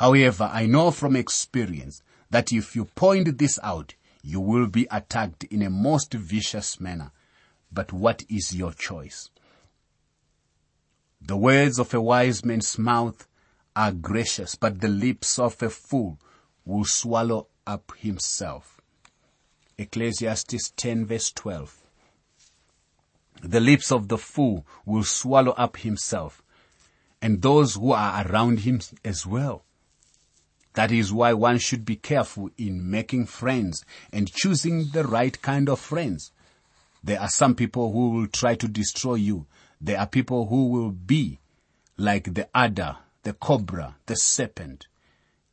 However, 0.00 0.48
I 0.50 0.64
know 0.64 0.92
from 0.92 1.14
experience 1.14 2.02
that 2.30 2.54
if 2.54 2.74
you 2.74 2.86
point 2.86 3.36
this 3.36 3.58
out, 3.62 3.96
you 4.22 4.40
will 4.40 4.66
be 4.66 4.86
attacked 4.90 5.44
in 5.44 5.60
a 5.60 5.68
most 5.68 6.14
vicious 6.14 6.80
manner. 6.80 7.12
But 7.70 7.92
what 7.92 8.22
is 8.30 8.54
your 8.54 8.72
choice? 8.72 9.28
The 11.20 11.36
words 11.36 11.78
of 11.78 11.92
a 11.92 12.00
wise 12.00 12.46
man's 12.46 12.78
mouth 12.78 13.28
are 13.76 13.92
gracious, 13.92 14.54
but 14.54 14.80
the 14.80 14.88
lips 14.88 15.38
of 15.38 15.62
a 15.62 15.68
fool 15.68 16.18
will 16.64 16.86
swallow 16.86 17.48
up 17.66 17.92
himself. 17.98 18.80
Ecclesiastes 19.76 20.72
10 20.78 21.04
verse 21.04 21.30
12. 21.30 21.76
The 23.42 23.60
lips 23.60 23.92
of 23.92 24.08
the 24.08 24.16
fool 24.16 24.64
will 24.86 25.04
swallow 25.04 25.52
up 25.52 25.76
himself 25.76 26.42
and 27.20 27.42
those 27.42 27.74
who 27.74 27.92
are 27.92 28.26
around 28.26 28.60
him 28.60 28.80
as 29.04 29.26
well. 29.26 29.66
That 30.74 30.92
is 30.92 31.12
why 31.12 31.32
one 31.32 31.58
should 31.58 31.84
be 31.84 31.96
careful 31.96 32.50
in 32.56 32.90
making 32.90 33.26
friends 33.26 33.84
and 34.12 34.30
choosing 34.30 34.90
the 34.90 35.04
right 35.04 35.40
kind 35.42 35.68
of 35.68 35.80
friends. 35.80 36.32
There 37.02 37.20
are 37.20 37.28
some 37.28 37.54
people 37.54 37.92
who 37.92 38.10
will 38.10 38.26
try 38.26 38.54
to 38.56 38.68
destroy 38.68 39.14
you. 39.14 39.46
There 39.80 39.98
are 39.98 40.06
people 40.06 40.46
who 40.46 40.68
will 40.68 40.90
be 40.90 41.40
like 41.96 42.34
the 42.34 42.48
adder, 42.56 42.96
the 43.22 43.32
cobra, 43.32 43.96
the 44.06 44.16
serpent. 44.16 44.86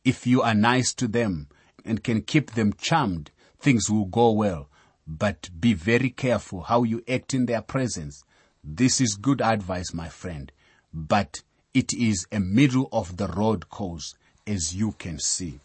If 0.04 0.26
you 0.26 0.42
are 0.42 0.54
nice 0.54 0.92
to 0.94 1.08
them 1.08 1.48
and 1.84 2.04
can 2.04 2.22
keep 2.22 2.52
them 2.52 2.72
charmed, 2.74 3.30
things 3.58 3.90
will 3.90 4.04
go 4.04 4.30
well. 4.30 4.68
But 5.06 5.50
be 5.58 5.72
very 5.74 6.10
careful 6.10 6.62
how 6.62 6.82
you 6.82 7.02
act 7.08 7.34
in 7.34 7.46
their 7.46 7.62
presence. 7.62 8.22
This 8.62 9.00
is 9.00 9.14
good 9.14 9.40
advice, 9.40 9.94
my 9.94 10.08
friend. 10.08 10.52
But 10.92 11.42
it 11.74 11.92
is 11.92 12.26
a 12.30 12.40
middle 12.40 12.88
of 12.92 13.16
the 13.16 13.28
road 13.28 13.68
course, 13.70 14.14
as 14.48 14.74
you 14.74 14.92
can 14.92 15.18
see. 15.18 15.60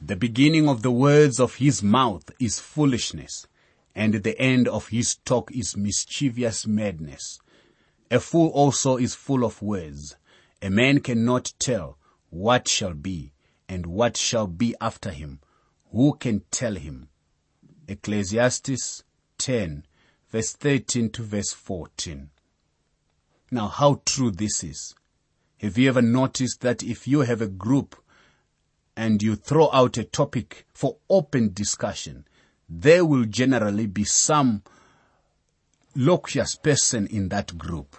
The 0.00 0.16
beginning 0.16 0.68
of 0.68 0.82
the 0.82 0.90
words 0.90 1.40
of 1.40 1.56
his 1.56 1.82
mouth 1.82 2.30
is 2.38 2.60
foolishness, 2.60 3.46
and 3.94 4.14
the 4.14 4.38
end 4.38 4.68
of 4.68 4.88
his 4.88 5.16
talk 5.24 5.50
is 5.52 5.76
mischievous 5.76 6.66
madness. 6.66 7.40
A 8.10 8.20
fool 8.20 8.48
also 8.48 8.96
is 8.98 9.14
full 9.14 9.44
of 9.44 9.62
words. 9.62 10.16
A 10.60 10.68
man 10.68 11.00
cannot 11.00 11.52
tell 11.58 11.96
what 12.30 12.68
shall 12.68 12.94
be 12.94 13.32
and 13.68 13.86
what 13.86 14.16
shall 14.16 14.46
be 14.46 14.74
after 14.80 15.10
him. 15.10 15.40
Who 15.92 16.14
can 16.14 16.42
tell 16.50 16.74
him? 16.74 17.08
Ecclesiastes 17.88 19.04
10 19.38 19.84
verse 20.30 20.52
13 20.52 21.10
to 21.10 21.22
verse 21.22 21.52
14. 21.52 22.28
Now 23.50 23.68
how 23.68 24.02
true 24.04 24.32
this 24.32 24.64
is. 24.64 24.94
Have 25.58 25.78
you 25.78 25.88
ever 25.88 26.02
noticed 26.02 26.60
that 26.60 26.82
if 26.82 27.06
you 27.06 27.20
have 27.20 27.40
a 27.40 27.46
group 27.46 27.96
and 28.96 29.22
you 29.22 29.36
throw 29.36 29.70
out 29.72 29.96
a 29.96 30.04
topic 30.04 30.66
for 30.72 30.96
open 31.08 31.52
discussion, 31.52 32.26
there 32.68 33.04
will 33.04 33.24
generally 33.24 33.86
be 33.86 34.04
some 34.04 34.62
loquacious 35.94 36.56
person 36.56 37.06
in 37.06 37.28
that 37.28 37.56
group. 37.56 37.96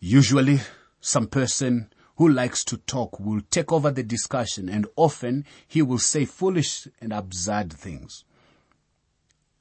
Usually 0.00 0.60
some 1.00 1.26
person 1.26 1.92
who 2.16 2.28
likes 2.28 2.64
to 2.64 2.76
talk 2.76 3.18
will 3.18 3.40
take 3.50 3.72
over 3.72 3.90
the 3.90 4.02
discussion 4.02 4.68
and 4.68 4.86
often 4.96 5.44
he 5.66 5.82
will 5.82 5.98
say 5.98 6.24
foolish 6.24 6.88
and 7.00 7.12
absurd 7.12 7.72
things. 7.72 8.24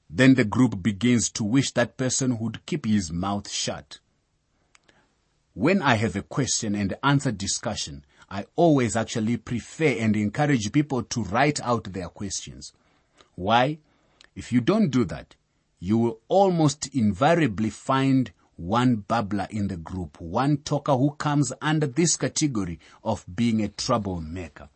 Then 0.10 0.36
the 0.36 0.46
group 0.46 0.82
begins 0.84 1.32
to 1.32 1.44
wish 1.44 1.72
that 1.72 1.98
person 1.98 2.38
would 2.40 2.66
keep 2.66 2.86
his 2.86 3.12
mouth 3.12 3.50
shut. 3.50 4.00
When 5.56 5.84
I 5.84 5.96
have 5.96 6.16
a 6.16 6.24
question 6.24 6.74
and 6.74 6.96
answer 7.04 7.32
discussion, 7.32 8.06
I 8.28 8.46
always 8.56 8.96
actually 8.96 9.38
prefer 9.38 9.96
and 10.00 10.16
encourage 10.16 10.72
people 10.72 11.04
to 11.04 11.24
write 11.26 11.62
out 11.62 11.94
their 11.94 12.08
questions. 12.08 12.74
Why? 13.36 13.78
If 14.36 14.52
you 14.52 14.62
don't 14.62 14.90
do 14.90 15.06
that, 15.06 15.36
you 15.80 16.00
will 16.00 16.20
almost 16.28 16.88
invariably 16.96 17.70
find 17.70 18.32
one 18.56 18.96
babbler 18.96 19.48
in 19.52 19.68
the 19.68 19.78
group, 19.78 20.20
one 20.20 20.58
talker 20.58 20.96
who 20.96 21.12
comes 21.12 21.54
under 21.62 21.86
this 21.86 22.18
category 22.18 22.80
of 23.04 23.24
being 23.36 23.62
a 23.62 23.68
troublemaker. 23.68 24.70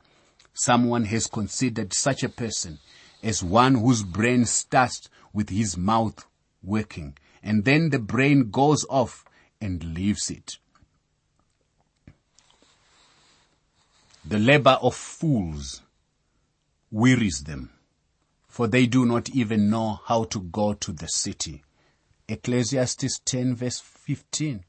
Someone 0.53 1.05
has 1.05 1.25
considered 1.25 1.91
such 1.91 2.21
a 2.21 2.29
person 2.29 2.77
as 3.23 3.43
one 3.43 3.73
whose 3.75 4.03
brain 4.03 4.45
starts 4.45 5.09
with 5.33 5.49
his 5.49 5.75
mouth 5.75 6.27
working, 6.61 7.17
and 7.41 7.65
then 7.65 7.89
the 7.89 7.99
brain 7.99 8.51
goes 8.51 8.85
off 8.91 9.25
and 9.59 9.95
leaves 9.95 10.29
it. 10.29 10.59
The 14.29 14.39
labor 14.39 14.77
of 14.81 14.93
fools 14.93 15.83
wearies 16.91 17.45
them, 17.45 17.69
for 18.49 18.67
they 18.67 18.85
do 18.85 19.05
not 19.05 19.29
even 19.29 19.69
know 19.69 20.01
how 20.03 20.25
to 20.25 20.41
go 20.41 20.73
to 20.73 20.91
the 20.91 21.07
city. 21.07 21.63
Ecclesiastes 22.27 23.19
10 23.23 23.55
verse 23.55 23.79
15. 23.79 24.65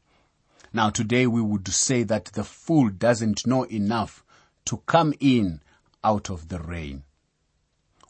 Now 0.73 0.91
today 0.91 1.27
we 1.27 1.43
would 1.43 1.67
say 1.67 2.05
that 2.05 2.27
the 2.27 2.45
fool 2.45 2.89
doesn't 2.89 3.49
know 3.49 3.65
enough 3.65 4.23
to 4.67 4.77
come 4.87 5.13
in 5.19 5.61
out 6.05 6.31
of 6.31 6.51
the 6.51 6.61
rain. 6.61 7.03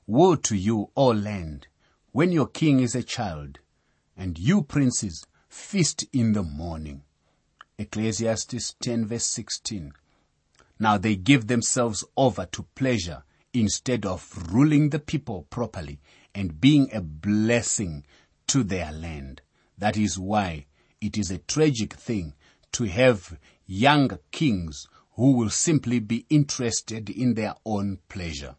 Woe 0.06 0.34
to 0.34 0.54
you, 0.54 0.90
O 0.94 1.06
land, 1.06 1.68
when 2.12 2.30
your 2.30 2.48
king 2.48 2.80
is 2.80 2.94
a 2.94 3.02
child, 3.02 3.58
and 4.18 4.38
you 4.38 4.60
princes 4.64 5.26
feast 5.48 6.04
in 6.12 6.34
the 6.34 6.42
morning. 6.42 7.04
Ecclesiastes 7.78 8.74
10 8.82 9.06
verse 9.06 9.24
16. 9.24 9.94
Now 10.78 10.98
they 10.98 11.16
give 11.16 11.46
themselves 11.46 12.04
over 12.16 12.46
to 12.46 12.62
pleasure 12.74 13.24
instead 13.52 14.06
of 14.06 14.52
ruling 14.52 14.90
the 14.90 14.98
people 14.98 15.46
properly 15.50 16.00
and 16.34 16.60
being 16.60 16.88
a 16.92 17.00
blessing 17.00 18.04
to 18.48 18.62
their 18.62 18.92
land. 18.92 19.42
That 19.76 19.96
is 19.96 20.18
why 20.18 20.66
it 21.00 21.16
is 21.16 21.30
a 21.30 21.38
tragic 21.38 21.94
thing 21.94 22.34
to 22.72 22.84
have 22.84 23.38
young 23.66 24.18
kings 24.30 24.86
who 25.16 25.32
will 25.32 25.50
simply 25.50 25.98
be 25.98 26.26
interested 26.30 27.10
in 27.10 27.34
their 27.34 27.54
own 27.64 27.98
pleasure. 28.08 28.54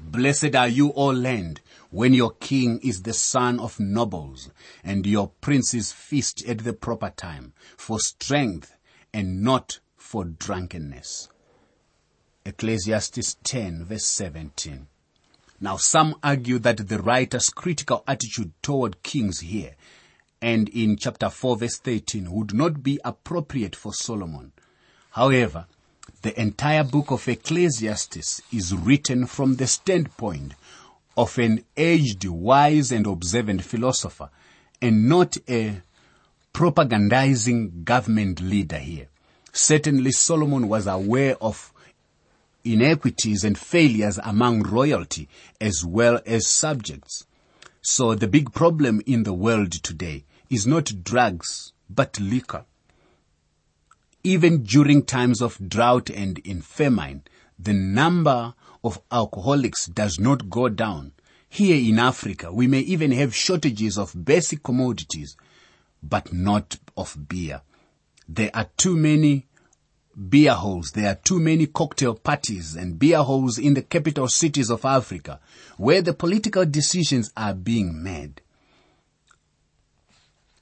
Blessed 0.00 0.54
are 0.56 0.68
you, 0.68 0.92
O 0.94 1.08
land, 1.08 1.60
when 1.90 2.14
your 2.14 2.32
king 2.32 2.80
is 2.82 3.02
the 3.02 3.12
son 3.12 3.60
of 3.60 3.78
nobles 3.78 4.50
and 4.82 5.06
your 5.06 5.28
princes 5.42 5.92
feast 5.92 6.42
at 6.46 6.58
the 6.60 6.72
proper 6.72 7.10
time 7.10 7.52
for 7.76 8.00
strength 8.00 8.74
and 9.12 9.42
not 9.42 9.80
for 10.10 10.24
drunkenness. 10.24 11.28
Ecclesiastes 12.44 13.36
10 13.44 13.84
verse 13.84 14.06
17. 14.06 14.88
Now 15.60 15.76
some 15.76 16.16
argue 16.20 16.58
that 16.58 16.88
the 16.88 16.98
writer's 16.98 17.48
critical 17.48 18.02
attitude 18.08 18.50
toward 18.60 19.04
kings 19.04 19.38
here 19.38 19.76
and 20.42 20.68
in 20.70 20.96
chapter 20.96 21.30
4 21.30 21.58
verse 21.58 21.78
13 21.78 22.28
would 22.32 22.52
not 22.52 22.82
be 22.82 22.98
appropriate 23.04 23.76
for 23.76 23.94
Solomon. 23.94 24.50
However, 25.10 25.66
the 26.22 26.38
entire 26.40 26.82
book 26.82 27.12
of 27.12 27.28
Ecclesiastes 27.28 28.42
is 28.52 28.74
written 28.74 29.26
from 29.26 29.54
the 29.54 29.68
standpoint 29.68 30.54
of 31.16 31.38
an 31.38 31.64
aged, 31.76 32.24
wise 32.24 32.90
and 32.90 33.06
observant 33.06 33.62
philosopher 33.62 34.28
and 34.82 35.08
not 35.08 35.36
a 35.48 35.82
propagandizing 36.52 37.84
government 37.84 38.40
leader 38.40 38.78
here. 38.78 39.06
Certainly 39.52 40.12
Solomon 40.12 40.68
was 40.68 40.86
aware 40.86 41.36
of 41.40 41.72
inequities 42.64 43.44
and 43.44 43.56
failures 43.56 44.18
among 44.22 44.62
royalty 44.62 45.28
as 45.60 45.84
well 45.84 46.20
as 46.26 46.46
subjects. 46.46 47.26
So 47.82 48.14
the 48.14 48.28
big 48.28 48.52
problem 48.52 49.00
in 49.06 49.22
the 49.22 49.32
world 49.32 49.72
today 49.72 50.24
is 50.50 50.66
not 50.66 51.02
drugs, 51.02 51.72
but 51.88 52.20
liquor. 52.20 52.64
Even 54.22 54.62
during 54.62 55.02
times 55.02 55.40
of 55.40 55.68
drought 55.68 56.10
and 56.10 56.38
in 56.40 56.60
famine, 56.60 57.22
the 57.58 57.72
number 57.72 58.54
of 58.84 59.00
alcoholics 59.10 59.86
does 59.86 60.18
not 60.18 60.50
go 60.50 60.68
down. 60.68 61.12
Here 61.48 61.76
in 61.76 61.98
Africa, 61.98 62.52
we 62.52 62.66
may 62.66 62.80
even 62.80 63.12
have 63.12 63.34
shortages 63.34 63.98
of 63.98 64.24
basic 64.24 64.62
commodities, 64.62 65.36
but 66.02 66.32
not 66.32 66.78
of 66.96 67.28
beer. 67.28 67.62
There 68.32 68.50
are 68.54 68.70
too 68.76 68.96
many 68.96 69.48
beer 70.28 70.52
halls. 70.54 70.92
There 70.92 71.10
are 71.10 71.16
too 71.16 71.40
many 71.40 71.66
cocktail 71.66 72.14
parties 72.14 72.76
and 72.76 72.96
beer 72.96 73.24
halls 73.24 73.58
in 73.58 73.74
the 73.74 73.82
capital 73.82 74.28
cities 74.28 74.70
of 74.70 74.84
Africa 74.84 75.40
where 75.78 76.00
the 76.00 76.14
political 76.14 76.64
decisions 76.64 77.32
are 77.36 77.54
being 77.54 78.04
made. 78.04 78.40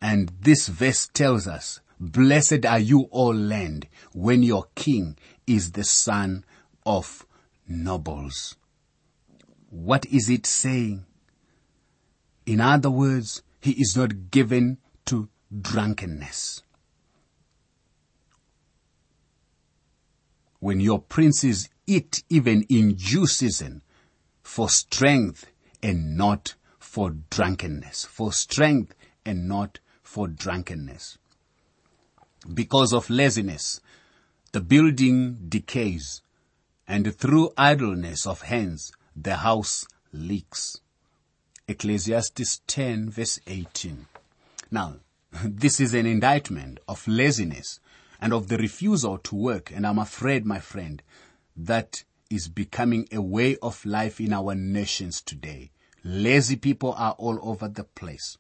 And 0.01 0.33
this 0.41 0.69
verse 0.69 1.09
tells 1.13 1.47
us, 1.47 1.81
blessed 2.01 2.65
are 2.65 2.79
you 2.79 3.03
all 3.11 3.35
land 3.35 3.87
when 4.15 4.43
your 4.43 4.69
king 4.75 5.19
is 5.47 5.73
the 5.73 5.85
son 5.85 6.47
of 6.87 7.27
nobles. 7.69 8.57
What 9.69 10.07
is 10.07 10.31
it 10.31 10.47
saying? 10.47 11.05
In 12.47 12.63
other 12.63 12.91
words, 12.91 13.43
he 13.61 13.73
is 13.73 13.95
not 13.95 14.31
given 14.31 14.79
to 15.05 15.29
drunkenness. 15.61 16.63
When 20.61 20.81
your 20.81 21.01
princes 21.01 21.69
eat 21.87 22.23
even 22.29 22.63
in 22.69 22.95
due 22.95 23.27
season 23.27 23.83
for 24.43 24.69
strength 24.69 25.47
and 25.83 26.17
not 26.17 26.55
for 26.79 27.11
drunkenness, 27.31 28.05
for 28.05 28.33
strength 28.33 28.95
and 29.25 29.47
not 29.49 29.79
for 30.03 30.27
drunkenness. 30.27 31.19
Because 32.53 32.93
of 32.93 33.11
laziness, 33.11 33.81
the 34.53 34.61
building 34.61 35.39
decays 35.49 36.23
and 36.87 37.15
through 37.15 37.51
idleness 37.57 38.27
of 38.27 38.43
hands, 38.43 38.91
the 39.15 39.37
house 39.37 39.87
leaks. 40.13 40.81
Ecclesiastes 41.69 42.63
10 42.67 43.11
verse 43.11 43.39
18. 43.47 44.07
Now, 44.71 44.97
this 45.45 45.81
is 45.81 45.93
an 45.93 46.07
indictment 46.07 46.81
of 46.89 47.07
laziness 47.07 47.81
and 48.21 48.33
of 48.33 48.49
the 48.49 48.59
refusal 48.59 49.19
to 49.19 49.37
work. 49.37 49.71
And 49.75 49.87
I'm 49.87 49.99
afraid, 49.99 50.45
my 50.45 50.59
friend, 50.59 51.03
that 51.57 52.05
is 52.31 52.49
becoming 52.49 53.09
a 53.13 53.21
way 53.21 53.57
of 53.63 53.85
life 53.87 54.21
in 54.21 54.33
our 54.33 54.55
nations 54.55 55.21
today. 55.21 55.71
Lazy 56.05 56.57
people 56.57 56.95
are 56.97 57.13
all 57.13 57.39
over 57.43 57.69
the 57.69 57.85
place. 57.85 58.39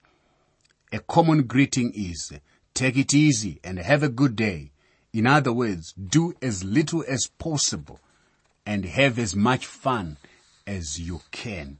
A 0.92 0.98
common 1.00 1.44
greeting 1.44 1.92
is, 1.94 2.32
take 2.74 2.96
it 2.96 3.14
easy 3.14 3.60
and 3.64 3.78
have 3.78 4.02
a 4.02 4.08
good 4.08 4.36
day. 4.36 4.72
In 5.12 5.26
other 5.26 5.52
words, 5.52 5.92
do 5.92 6.34
as 6.42 6.64
little 6.64 7.04
as 7.08 7.28
possible 7.38 8.00
and 8.64 8.84
have 8.84 9.18
as 9.18 9.34
much 9.34 9.66
fun 9.66 10.18
as 10.66 11.00
you 11.00 11.22
can. 11.30 11.78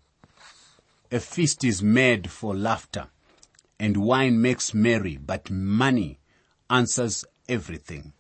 A 1.11 1.21
feast 1.21 1.65
is 1.65 1.83
made 1.83 2.31
for 2.31 2.55
laughter 2.55 3.09
and 3.81 3.97
wine 3.97 4.41
makes 4.41 4.75
merry, 4.75 5.17
but 5.17 5.51
money 5.51 6.19
answers 6.69 7.25
everything. 7.49 8.13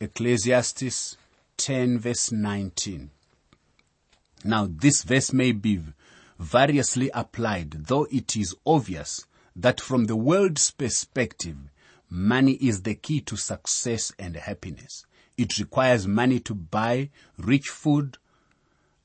Ecclesiastes 0.00 1.16
10 1.56 1.98
verse 1.98 2.32
19. 2.32 3.10
Now 4.44 4.68
this 4.70 5.02
verse 5.02 5.32
may 5.32 5.52
be 5.52 5.80
variously 6.38 7.10
applied, 7.14 7.70
though 7.86 8.06
it 8.10 8.36
is 8.36 8.54
obvious 8.66 9.24
that 9.56 9.80
from 9.80 10.04
the 10.04 10.16
world's 10.16 10.70
perspective, 10.70 11.56
money 12.10 12.52
is 12.54 12.82
the 12.82 12.94
key 12.94 13.20
to 13.22 13.36
success 13.36 14.12
and 14.18 14.36
happiness. 14.36 15.06
It 15.36 15.58
requires 15.58 16.06
money 16.06 16.40
to 16.40 16.54
buy 16.54 17.10
rich 17.38 17.68
food 17.68 18.18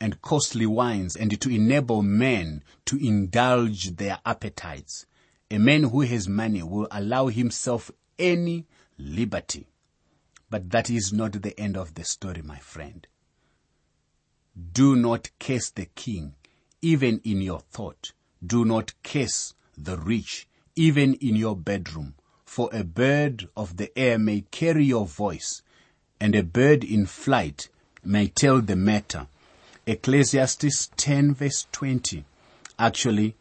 and 0.02 0.22
costly 0.22 0.66
wines 0.66 1.16
and 1.16 1.40
to 1.40 1.50
enable 1.50 2.02
men 2.04 2.64
to 2.86 2.98
indulge 2.98 3.96
their 3.96 4.20
appetites. 4.26 5.06
A 5.52 5.58
man 5.58 5.84
who 5.84 6.02
has 6.02 6.28
money 6.28 6.64
will 6.64 6.88
allow 6.92 7.28
himself 7.28 7.92
any 8.18 8.66
liberty. 9.00 9.68
But 10.50 10.70
that 10.72 10.90
is 10.90 11.14
not 11.14 11.42
the 11.42 11.58
end 11.60 11.78
of 11.78 11.96
the 11.96 12.04
story, 12.04 12.42
my 12.42 12.60
friend. 12.60 13.08
Do 14.74 14.96
not 14.96 15.30
curse 15.40 15.70
the 15.70 15.86
king, 15.86 16.36
even 16.82 17.22
in 17.24 17.42
your 17.42 17.62
thought. 17.62 18.12
Do 18.46 18.66
not 18.66 18.94
curse 19.04 19.54
the 19.78 19.98
rich, 19.98 20.48
even 20.76 21.14
in 21.16 21.36
your 21.36 21.56
bedroom. 21.56 22.16
For 22.46 22.70
a 22.74 22.84
bird 22.84 23.48
of 23.56 23.78
the 23.78 23.98
air 23.98 24.18
may 24.18 24.42
carry 24.42 24.86
your 24.86 25.06
voice, 25.06 25.62
and 26.20 26.36
a 26.36 26.44
bird 26.44 26.84
in 26.84 27.06
flight 27.06 27.70
may 28.04 28.28
tell 28.28 28.62
the 28.62 28.76
matter. 28.76 29.28
Ecclesiastes 29.86 30.90
10 30.98 31.36
verse 31.36 31.68
20. 31.72 32.26
Actually, 32.78 33.36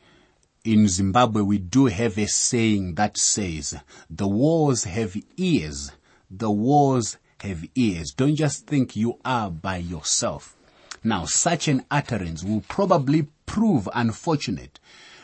in 0.64 0.88
Zimbabwe 0.88 1.42
we 1.42 1.58
do 1.58 1.86
have 1.86 2.18
a 2.18 2.26
saying 2.26 2.94
that 2.94 3.16
says, 3.16 3.74
the 4.10 4.28
wars 4.28 4.84
have 4.84 5.16
ears, 5.36 5.92
the 6.30 6.50
wars 6.50 7.16
have 7.40 7.64
ears. 7.74 8.12
Don't 8.12 8.36
just 8.36 8.66
think 8.66 8.96
you 8.96 9.18
are 9.24 9.50
by 9.50 9.76
yourself. 9.76 10.56
Now, 11.04 11.24
such 11.24 11.68
an 11.68 11.84
utterance 11.90 12.42
will 12.42 12.62
probably 12.62 13.28
prove 13.46 13.88
unfortunate 13.94 14.80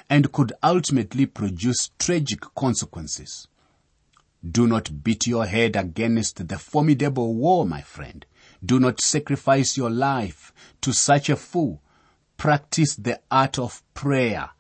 and 0.09 0.33
could 0.33 0.53
ultimately 0.63 1.27
produce 1.27 1.91
tragic 1.99 2.41
consequences. 2.55 3.49
Do 4.49 4.67
not 4.67 5.03
beat 5.03 5.27
your 5.27 5.47
head 5.47 5.75
against 5.75 6.49
the 6.49 6.59
formidable 6.59 7.35
war, 7.35 7.67
my 7.67 7.81
friend. 7.81 8.25
Do 8.65 8.79
not 8.79 9.01
sacrifice 9.01 9.77
your 9.77 9.91
life 9.91 10.53
to 10.83 10.93
such 10.93 11.29
a 11.29 11.37
fool. 11.37 11.83
Practice 12.37 12.95
the 12.95 13.21
art 13.31 13.59
of 13.59 13.83
prayer 13.95 14.51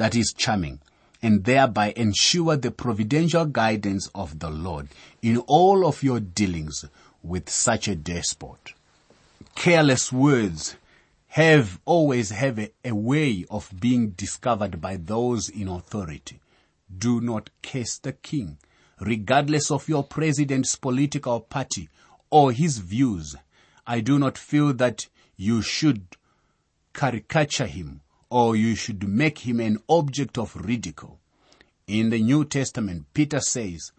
that 0.00 0.16
is 0.16 0.32
charming 0.32 0.80
and 1.20 1.44
thereby 1.44 1.92
ensure 1.94 2.56
the 2.56 2.70
providential 2.70 3.44
guidance 3.44 4.08
of 4.14 4.38
the 4.38 4.48
Lord 4.48 4.88
in 5.20 5.36
all 5.46 5.86
of 5.86 6.02
your 6.02 6.20
dealings 6.20 6.86
with 7.22 7.50
such 7.50 7.86
a 7.86 7.94
despot. 7.94 8.72
Careless 9.54 10.10
words 10.10 10.76
have 11.28 11.78
always 11.84 12.30
have 12.30 12.58
a, 12.58 12.70
a 12.82 12.94
way 12.94 13.44
of 13.50 13.70
being 13.78 14.12
discovered 14.12 14.80
by 14.80 14.96
those 14.96 15.50
in 15.50 15.68
authority. 15.68 16.40
Do 16.96 17.20
not 17.20 17.50
curse 17.62 17.98
the 17.98 18.14
king, 18.14 18.56
regardless 19.00 19.70
of 19.70 19.86
your 19.86 20.02
president's 20.02 20.76
political 20.76 21.40
party 21.40 21.90
or 22.30 22.52
his 22.52 22.78
views. 22.78 23.36
I 23.86 24.00
do 24.00 24.18
not 24.18 24.38
feel 24.38 24.72
that 24.72 25.08
you 25.36 25.60
should 25.60 26.16
caricature 26.94 27.66
him 27.66 28.00
or 28.30 28.54
you 28.54 28.74
should 28.74 29.06
make 29.06 29.40
him 29.40 29.60
an 29.60 29.78
object 29.88 30.38
of 30.38 30.54
ridicule. 30.56 31.18
In 31.86 32.10
the 32.10 32.22
New 32.22 32.44
Testament, 32.44 33.06
Peter 33.12 33.40
says, 33.40 33.92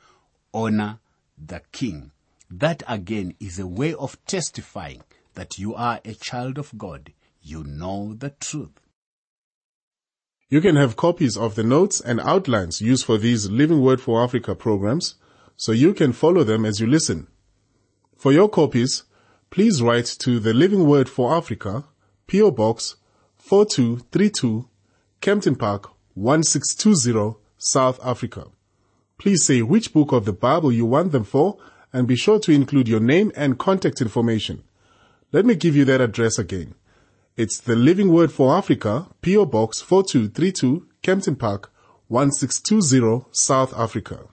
honor 0.54 1.00
the 1.38 1.62
king. 1.72 2.12
That 2.50 2.84
again 2.88 3.36
is 3.40 3.60
a 3.60 3.68
way 3.68 3.94
of 3.94 4.18
testifying 4.26 5.04
that 5.34 5.60
you 5.60 5.76
are 5.76 6.00
a 6.06 6.14
child 6.14 6.58
of 6.58 6.78
God. 6.78 7.14
You 7.42 7.64
know 7.64 8.14
the 8.14 8.30
truth. 8.30 8.80
You 10.50 10.60
can 10.62 10.76
have 10.76 10.98
copies 10.98 11.38
of 11.38 11.56
the 11.56 11.64
notes 11.64 12.02
and 12.02 12.20
outlines 12.20 12.82
used 12.82 13.06
for 13.06 13.18
these 13.18 13.50
Living 13.50 13.82
Word 13.82 14.02
for 14.02 14.24
Africa 14.24 14.54
programs 14.54 15.16
so 15.56 15.72
you 15.72 15.94
can 15.94 16.12
follow 16.12 16.44
them 16.44 16.66
as 16.66 16.80
you 16.80 16.88
listen. 16.88 17.28
For 18.18 18.34
your 18.34 18.50
copies, 18.50 19.04
please 19.50 19.82
write 19.82 20.06
to 20.20 20.40
the 20.40 20.54
Living 20.54 20.86
Word 20.88 21.08
for 21.08 21.36
Africa, 21.36 21.86
PO 22.28 22.52
Box 22.52 22.96
4232, 23.42 24.70
Kempton 25.20 25.56
Park 25.58 25.92
1620, 26.14 27.38
South 27.58 28.00
Africa. 28.04 28.46
Please 29.18 29.44
say 29.44 29.62
which 29.62 29.94
book 29.94 30.14
of 30.14 30.26
the 30.26 30.32
Bible 30.32 30.72
you 30.72 30.86
want 30.86 31.12
them 31.12 31.26
for 31.26 31.58
and 31.92 32.08
be 32.08 32.16
sure 32.16 32.40
to 32.40 32.52
include 32.52 32.88
your 32.88 33.02
name 33.02 33.32
and 33.36 33.60
contact 33.60 34.02
information. 34.02 34.64
Let 35.32 35.46
me 35.46 35.56
give 35.56 35.76
you 35.76 35.84
that 35.86 36.02
address 36.02 36.40
again. 36.40 36.76
It's 37.36 37.60
the 37.60 37.76
Living 37.76 38.12
Word 38.12 38.32
for 38.32 38.56
Africa, 38.56 39.08
PO 39.22 39.46
Box 39.48 39.82
4232, 39.82 40.88
Kempton 41.02 41.36
Park 41.36 41.72
1620, 42.08 43.26
South 43.32 43.74
Africa. 43.78 44.28